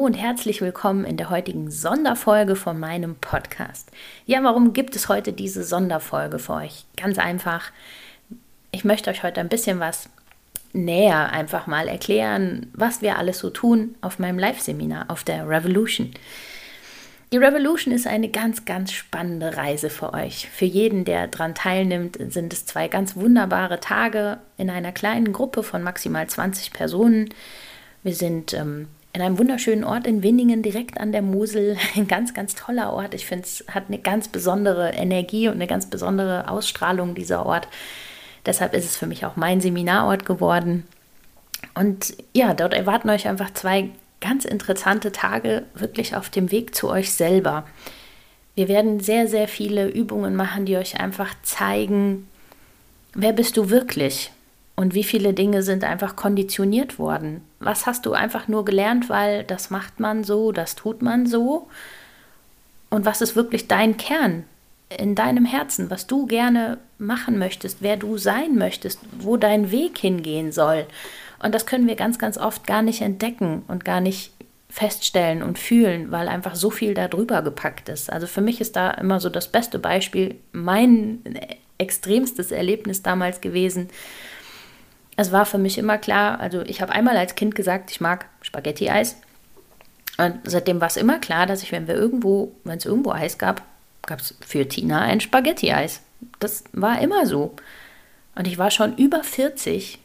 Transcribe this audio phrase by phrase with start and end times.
[0.00, 3.90] Und herzlich willkommen in der heutigen Sonderfolge von meinem Podcast.
[4.24, 6.86] Ja, warum gibt es heute diese Sonderfolge für euch?
[6.96, 7.70] Ganz einfach.
[8.70, 10.08] Ich möchte euch heute ein bisschen was
[10.72, 16.12] näher einfach mal erklären, was wir alles so tun auf meinem Live-Seminar, auf der Revolution.
[17.30, 20.48] Die Revolution ist eine ganz, ganz spannende Reise für euch.
[20.48, 25.62] Für jeden, der daran teilnimmt, sind es zwei ganz wunderbare Tage in einer kleinen Gruppe
[25.62, 27.28] von maximal 20 Personen.
[28.02, 31.76] Wir sind ähm, in einem wunderschönen Ort in Winningen, direkt an der Mosel.
[31.96, 33.14] Ein ganz, ganz toller Ort.
[33.14, 37.68] Ich finde, es hat eine ganz besondere Energie und eine ganz besondere Ausstrahlung, dieser Ort.
[38.46, 40.84] Deshalb ist es für mich auch mein Seminarort geworden.
[41.74, 46.88] Und ja, dort erwarten euch einfach zwei ganz interessante Tage wirklich auf dem Weg zu
[46.88, 47.66] euch selber.
[48.54, 52.28] Wir werden sehr, sehr viele Übungen machen, die euch einfach zeigen,
[53.14, 54.30] wer bist du wirklich?
[54.80, 57.42] Und wie viele Dinge sind einfach konditioniert worden?
[57.58, 61.68] Was hast du einfach nur gelernt, weil das macht man so, das tut man so?
[62.88, 64.44] Und was ist wirklich dein Kern
[64.88, 69.98] in deinem Herzen, was du gerne machen möchtest, wer du sein möchtest, wo dein Weg
[69.98, 70.86] hingehen soll?
[71.42, 74.32] Und das können wir ganz, ganz oft gar nicht entdecken und gar nicht
[74.70, 78.10] feststellen und fühlen, weil einfach so viel da drüber gepackt ist.
[78.10, 81.18] Also für mich ist da immer so das beste Beispiel mein
[81.76, 83.90] extremstes Erlebnis damals gewesen,
[85.20, 88.26] es war für mich immer klar, also ich habe einmal als Kind gesagt, ich mag
[88.42, 89.16] Spaghetti-Eis.
[90.18, 93.38] Und seitdem war es immer klar, dass ich, wenn wir irgendwo, wenn es irgendwo Eis
[93.38, 93.62] gab,
[94.06, 96.00] gab es für Tina ein Spaghetti-Eis.
[96.38, 97.54] Das war immer so.
[98.34, 99.98] Und ich war schon über 40,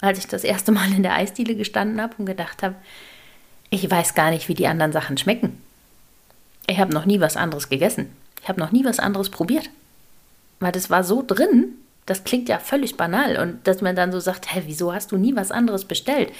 [0.00, 2.74] als ich das erste Mal in der Eisdiele gestanden habe und gedacht habe,
[3.70, 5.60] ich weiß gar nicht, wie die anderen Sachen schmecken.
[6.66, 8.10] Ich habe noch nie was anderes gegessen.
[8.42, 9.68] Ich habe noch nie was anderes probiert.
[10.60, 11.74] Weil das war so drin,
[12.08, 15.16] das klingt ja völlig banal und dass man dann so sagt, hä, wieso hast du
[15.16, 16.32] nie was anderes bestellt?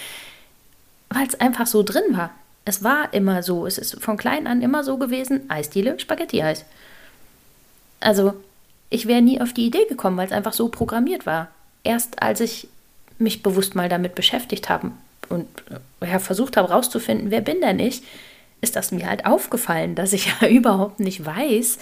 [1.10, 2.30] Weil es einfach so drin war.
[2.64, 3.66] Es war immer so.
[3.66, 6.64] Es ist von klein an immer so gewesen: Eisdiele, Spaghetti-Eis.
[8.00, 8.34] Also,
[8.90, 11.48] ich wäre nie auf die Idee gekommen, weil es einfach so programmiert war.
[11.84, 12.68] Erst als ich
[13.18, 14.92] mich bewusst mal damit beschäftigt habe
[15.28, 15.46] und
[16.00, 18.02] äh, ja, versucht habe herauszufinden, wer bin denn ich,
[18.60, 21.78] ist das mir halt aufgefallen, dass ich ja überhaupt nicht weiß,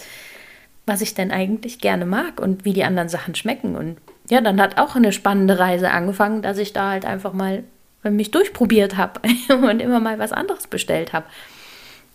[0.87, 3.75] was ich denn eigentlich gerne mag und wie die anderen Sachen schmecken.
[3.75, 3.97] Und
[4.29, 7.63] ja, dann hat auch eine spannende Reise angefangen, dass ich da halt einfach mal
[8.03, 11.25] mich durchprobiert habe und immer mal was anderes bestellt habe.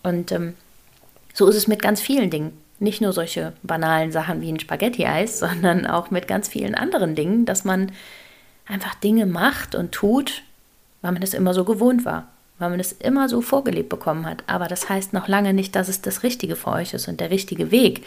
[0.02, 0.54] Und ähm,
[1.34, 2.58] so ist es mit ganz vielen Dingen.
[2.78, 7.44] Nicht nur solche banalen Sachen wie ein Spaghetti-Eis, sondern auch mit ganz vielen anderen Dingen,
[7.44, 7.92] dass man
[8.66, 10.42] einfach Dinge macht und tut,
[11.02, 12.28] weil man es immer so gewohnt war,
[12.58, 14.44] weil man es immer so vorgelebt bekommen hat.
[14.46, 17.30] Aber das heißt noch lange nicht, dass es das Richtige für euch ist und der
[17.30, 18.02] richtige Weg.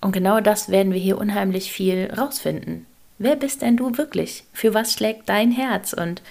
[0.00, 2.86] Und genau das werden wir hier unheimlich viel rausfinden.
[3.18, 4.44] Wer bist denn du wirklich?
[4.52, 5.92] Für was schlägt dein Herz?
[5.92, 6.22] Und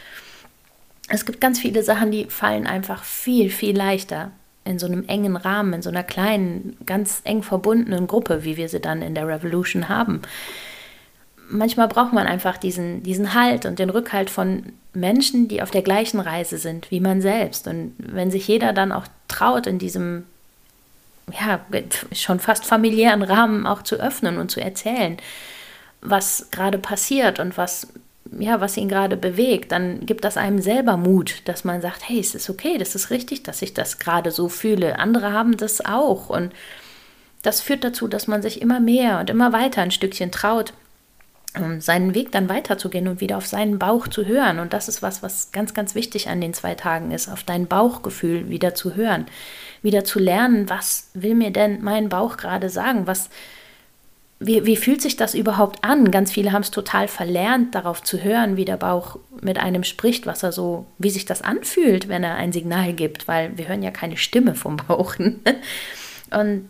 [1.09, 4.31] es gibt ganz viele Sachen, die fallen einfach viel, viel leichter
[4.63, 8.67] in so einem engen Rahmen, in so einer kleinen, ganz eng verbundenen Gruppe, wie wir
[8.67, 10.21] sie dann in der Revolution haben.
[11.47, 15.83] Manchmal braucht man einfach diesen, diesen Halt und den Rückhalt von Menschen, die auf der
[15.83, 17.67] gleichen Reise sind wie man selbst.
[17.67, 20.23] Und wenn sich jeder dann auch traut, in diesem
[21.31, 21.59] ja,
[22.11, 25.17] schon fast familiären Rahmen auch zu öffnen und zu erzählen,
[26.01, 27.87] was gerade passiert und was,
[28.37, 32.19] ja, was ihn gerade bewegt, dann gibt das einem selber Mut, dass man sagt, hey,
[32.19, 34.99] es ist okay, das ist richtig, dass ich das gerade so fühle.
[34.99, 36.53] Andere haben das auch und
[37.41, 40.73] das führt dazu, dass man sich immer mehr und immer weiter ein Stückchen traut,
[41.79, 44.59] seinen Weg dann weiterzugehen und wieder auf seinen Bauch zu hören.
[44.59, 47.67] Und das ist was, was ganz, ganz wichtig an den zwei Tagen ist, auf dein
[47.67, 49.25] Bauchgefühl wieder zu hören
[49.85, 53.07] wieder zu lernen, was will mir denn mein Bauch gerade sagen?
[53.07, 53.29] Was,
[54.39, 56.11] wie, wie fühlt sich das überhaupt an?
[56.11, 60.25] Ganz viele haben es total verlernt, darauf zu hören, wie der Bauch mit einem spricht,
[60.25, 63.83] was er so, wie sich das anfühlt, wenn er ein Signal gibt, weil wir hören
[63.83, 65.15] ja keine Stimme vom Bauch.
[66.31, 66.69] und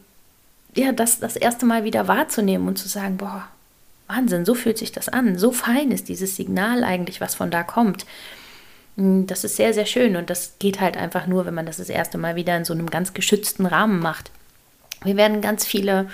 [0.75, 3.47] ja, das das erste Mal wieder wahrzunehmen und zu sagen, boah,
[4.07, 7.63] Wahnsinn, so fühlt sich das an, so fein ist dieses Signal eigentlich, was von da
[7.63, 8.05] kommt.
[8.97, 11.77] Hm, das ist sehr, sehr schön und das geht halt einfach nur, wenn man das
[11.77, 14.31] das erste Mal wieder in so einem ganz geschützten Rahmen macht.
[15.03, 16.07] Wir werden ganz viele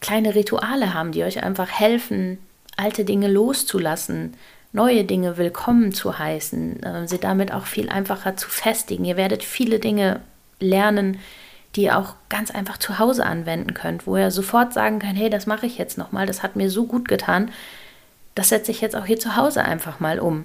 [0.00, 2.38] kleine Rituale haben, die euch einfach helfen,
[2.76, 4.34] alte Dinge loszulassen,
[4.72, 9.04] neue Dinge willkommen zu heißen, äh, sie damit auch viel einfacher zu festigen.
[9.04, 10.20] Ihr werdet viele Dinge
[10.60, 11.18] lernen,
[11.76, 15.30] die ihr auch ganz einfach zu Hause anwenden könnt, wo ihr sofort sagen könnt, hey,
[15.30, 17.50] das mache ich jetzt nochmal, das hat mir so gut getan,
[18.34, 20.44] das setze ich jetzt auch hier zu Hause einfach mal um.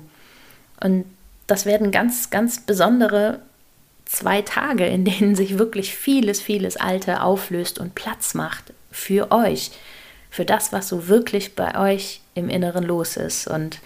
[0.79, 1.05] Und
[1.47, 3.39] das werden ganz, ganz besondere
[4.05, 9.71] zwei Tage, in denen sich wirklich vieles, vieles Alte auflöst und Platz macht für euch,
[10.29, 13.47] für das, was so wirklich bei euch im Inneren los ist.
[13.47, 13.79] Und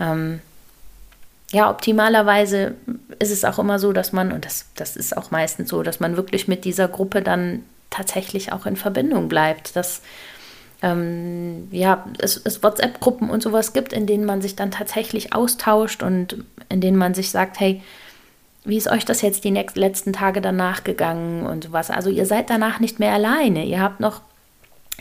[0.00, 0.40] ähm,
[1.50, 2.74] ja, optimalerweise
[3.18, 6.00] ist es auch immer so, dass man, und das, das ist auch meistens so, dass
[6.00, 10.02] man wirklich mit dieser Gruppe dann tatsächlich auch in Verbindung bleibt, dass
[10.82, 16.02] ähm, ja, es, es WhatsApp-Gruppen und sowas gibt, in denen man sich dann tatsächlich austauscht
[16.02, 17.82] und in denen man sich sagt, hey,
[18.64, 21.90] wie ist euch das jetzt die nächsten, letzten Tage danach gegangen und sowas?
[21.90, 23.64] Also ihr seid danach nicht mehr alleine.
[23.64, 24.20] Ihr habt noch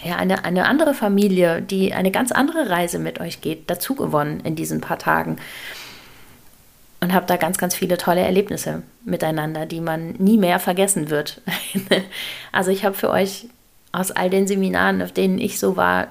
[0.02, 4.40] ja, eine, eine andere Familie, die eine ganz andere Reise mit euch geht, dazu gewonnen
[4.44, 5.38] in diesen paar Tagen.
[7.07, 11.39] Und habt da ganz, ganz viele tolle Erlebnisse miteinander, die man nie mehr vergessen wird.
[12.51, 13.48] also ich habe für euch
[13.94, 16.09] aus all den Seminaren, auf denen ich so war,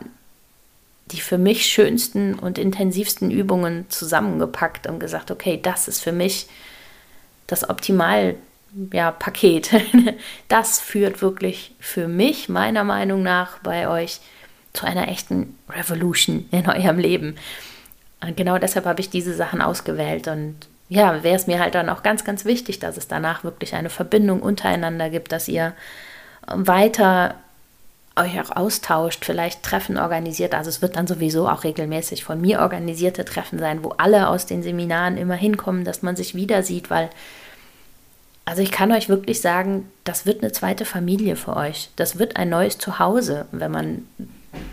[1.13, 6.47] die für mich schönsten und intensivsten Übungen zusammengepackt und gesagt, okay, das ist für mich
[7.47, 9.73] das Optimalpaket.
[9.73, 9.81] Ja,
[10.49, 14.21] das führt wirklich für mich, meiner Meinung nach, bei euch
[14.73, 17.37] zu einer echten Revolution in eurem Leben.
[18.23, 20.27] Und genau deshalb habe ich diese Sachen ausgewählt.
[20.29, 20.57] Und
[20.89, 23.91] ja, wäre es mir halt dann auch ganz, ganz wichtig, dass es danach wirklich eine
[23.91, 25.75] Verbindung untereinander gibt, dass ihr
[26.47, 27.35] weiter
[28.19, 30.55] euch auch austauscht, vielleicht Treffen organisiert.
[30.55, 34.47] Also es wird dann sowieso auch regelmäßig von mir organisierte Treffen sein, wo alle aus
[34.47, 37.11] den Seminaren immer hinkommen, dass man sich wieder sieht, weil
[38.47, 41.91] also ich kann euch wirklich sagen, das wird eine zweite Familie für euch.
[41.97, 44.07] Das wird ein neues Zuhause, wenn man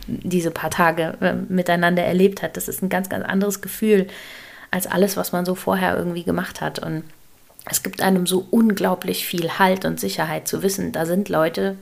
[0.08, 2.56] diese paar Tage äh, miteinander erlebt hat.
[2.56, 4.08] Das ist ein ganz, ganz anderes Gefühl
[4.74, 6.80] als alles, was man so vorher irgendwie gemacht hat.
[6.80, 7.04] Und
[7.70, 11.78] es gibt einem so unglaublich viel Halt und Sicherheit zu wissen, da sind Leute,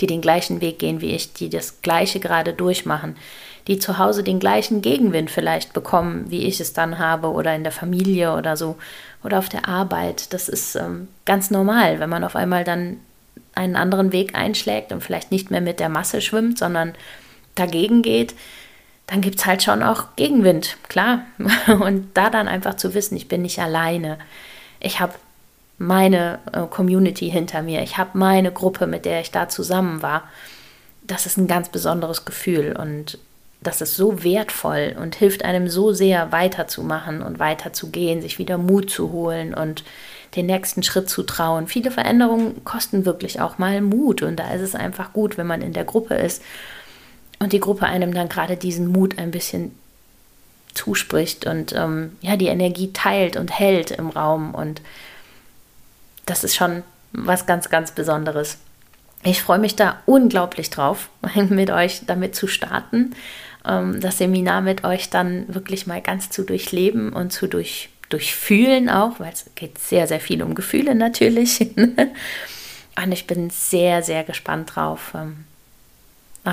[0.00, 3.16] die den gleichen Weg gehen wie ich, die das Gleiche gerade durchmachen,
[3.66, 7.64] die zu Hause den gleichen Gegenwind vielleicht bekommen, wie ich es dann habe oder in
[7.64, 8.76] der Familie oder so
[9.24, 10.32] oder auf der Arbeit.
[10.32, 12.98] Das ist ähm, ganz normal, wenn man auf einmal dann
[13.56, 16.94] einen anderen Weg einschlägt und vielleicht nicht mehr mit der Masse schwimmt, sondern
[17.56, 18.36] dagegen geht,
[19.08, 21.22] dann gibt es halt schon auch Gegenwind, klar.
[21.66, 24.18] Und da dann einfach zu wissen, ich bin nicht alleine.
[24.80, 25.14] Ich habe
[25.78, 27.82] meine äh, Community hinter mir.
[27.82, 30.24] Ich habe meine Gruppe, mit der ich da zusammen war.
[31.02, 33.18] Das ist ein ganz besonderes Gefühl und
[33.60, 38.90] das ist so wertvoll und hilft einem so sehr weiterzumachen und weiterzugehen, sich wieder Mut
[38.90, 39.84] zu holen und
[40.36, 41.66] den nächsten Schritt zu trauen.
[41.66, 45.62] Viele Veränderungen kosten wirklich auch mal Mut und da ist es einfach gut, wenn man
[45.62, 46.42] in der Gruppe ist
[47.38, 49.74] und die Gruppe einem dann gerade diesen Mut ein bisschen
[50.74, 54.80] zuspricht und ähm, ja die Energie teilt und hält im Raum und
[56.26, 56.82] das ist schon
[57.12, 58.58] was ganz, ganz Besonderes.
[59.24, 61.08] Ich freue mich da unglaublich drauf,
[61.48, 63.14] mit euch damit zu starten,
[63.66, 68.88] ähm, das Seminar mit euch dann wirklich mal ganz zu durchleben und zu durch, durchfühlen
[68.88, 71.60] auch, weil es geht sehr, sehr viel um Gefühle natürlich.
[71.80, 75.44] und ich bin sehr, sehr gespannt drauf, ähm,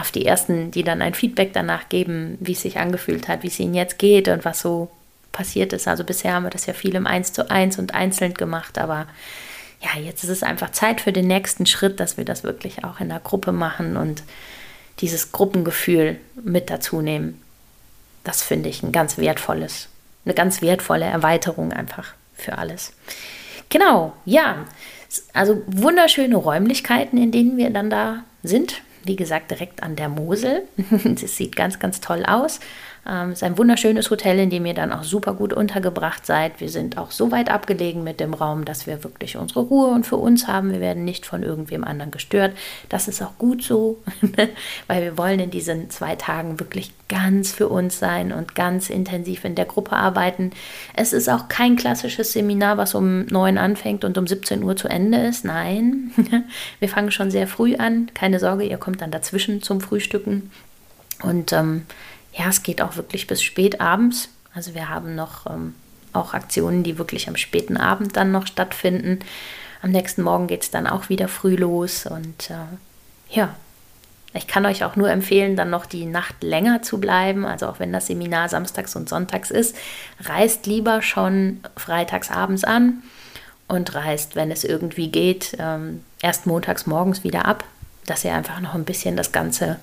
[0.01, 3.47] auf die ersten, die dann ein Feedback danach geben, wie es sich angefühlt hat, wie
[3.47, 4.89] es ihnen jetzt geht und was so
[5.31, 5.87] passiert ist.
[5.87, 9.07] Also bisher haben wir das ja viel im Eins zu eins und einzeln gemacht, aber
[9.81, 12.99] ja, jetzt ist es einfach Zeit für den nächsten Schritt, dass wir das wirklich auch
[12.99, 14.23] in der Gruppe machen und
[14.99, 17.41] dieses Gruppengefühl mit dazu nehmen.
[18.23, 19.89] Das finde ich ein ganz wertvolles,
[20.23, 22.93] eine ganz wertvolle Erweiterung einfach für alles.
[23.69, 24.65] Genau, ja,
[25.33, 28.81] also wunderschöne Räumlichkeiten, in denen wir dann da sind.
[29.05, 30.63] Wie gesagt, direkt an der Mosel.
[31.23, 32.59] Es sieht ganz, ganz toll aus.
[33.07, 36.59] Ähm, es ist ein wunderschönes Hotel, in dem ihr dann auch super gut untergebracht seid.
[36.59, 40.05] Wir sind auch so weit abgelegen mit dem Raum, dass wir wirklich unsere Ruhe und
[40.05, 40.71] für uns haben.
[40.71, 42.53] Wir werden nicht von irgendwem anderen gestört.
[42.89, 44.01] Das ist auch gut so,
[44.87, 49.45] weil wir wollen in diesen zwei Tagen wirklich ganz für uns sein und ganz intensiv
[49.45, 50.51] in der Gruppe arbeiten.
[50.95, 54.87] Es ist auch kein klassisches Seminar, was um neun anfängt und um 17 Uhr zu
[54.87, 55.45] Ende ist.
[55.45, 56.11] Nein,
[56.79, 58.09] wir fangen schon sehr früh an.
[58.15, 60.49] Keine Sorge, ihr kommt dann dazwischen zum Frühstücken.
[61.21, 61.83] Und ähm,
[62.37, 64.29] ja, es geht auch wirklich bis spät abends.
[64.53, 65.73] Also wir haben noch ähm,
[66.13, 69.19] auch Aktionen, die wirklich am späten Abend dann noch stattfinden.
[69.81, 72.05] Am nächsten Morgen geht es dann auch wieder früh los.
[72.05, 73.55] Und äh, ja,
[74.33, 77.45] ich kann euch auch nur empfehlen, dann noch die Nacht länger zu bleiben.
[77.45, 79.75] Also auch wenn das Seminar samstags und sonntags ist,
[80.21, 83.03] reist lieber schon freitags abends an
[83.67, 87.63] und reist, wenn es irgendwie geht, ähm, erst montags morgens wieder ab,
[88.05, 89.79] dass ihr einfach noch ein bisschen das Ganze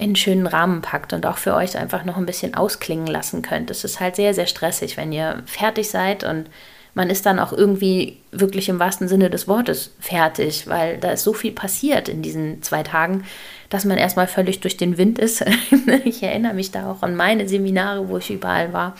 [0.00, 3.42] in einen schönen Rahmen packt und auch für euch einfach noch ein bisschen ausklingen lassen
[3.42, 3.70] könnt.
[3.70, 6.48] Es ist halt sehr, sehr stressig, wenn ihr fertig seid und
[6.94, 11.22] man ist dann auch irgendwie wirklich im wahrsten Sinne des Wortes fertig, weil da ist
[11.22, 13.24] so viel passiert in diesen zwei Tagen,
[13.68, 15.44] dass man erstmal völlig durch den Wind ist.
[16.04, 18.96] ich erinnere mich da auch an meine Seminare, wo ich überall war,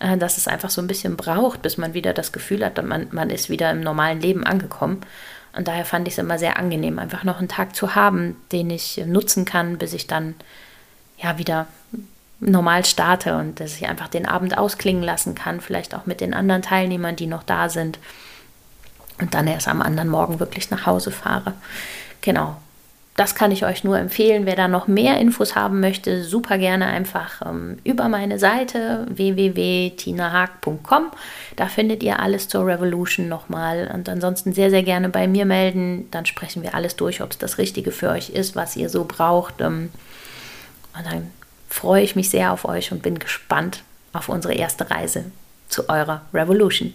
[0.00, 3.06] äh, dass es einfach so ein bisschen braucht, bis man wieder das Gefühl hat, man,
[3.12, 5.00] man ist wieder im normalen Leben angekommen.
[5.54, 8.70] Und daher fand ich es immer sehr angenehm, einfach noch einen Tag zu haben, den
[8.70, 10.34] ich nutzen kann, bis ich dann
[11.18, 11.66] ja wieder
[12.40, 16.34] normal starte und dass ich einfach den Abend ausklingen lassen kann, vielleicht auch mit den
[16.34, 17.98] anderen Teilnehmern, die noch da sind
[19.20, 21.54] und dann erst am anderen Morgen wirklich nach Hause fahre.
[22.20, 22.56] Genau.
[23.14, 24.46] Das kann ich euch nur empfehlen.
[24.46, 31.10] Wer da noch mehr Infos haben möchte, super gerne einfach ähm, über meine Seite www.tinahaag.com.
[31.56, 33.90] Da findet ihr alles zur Revolution nochmal.
[33.92, 36.08] Und ansonsten sehr, sehr gerne bei mir melden.
[36.10, 39.04] Dann sprechen wir alles durch, ob es das Richtige für euch ist, was ihr so
[39.04, 39.60] braucht.
[39.60, 39.90] Ähm,
[40.96, 41.30] und dann
[41.68, 43.82] freue ich mich sehr auf euch und bin gespannt
[44.14, 45.26] auf unsere erste Reise
[45.68, 46.94] zu eurer Revolution.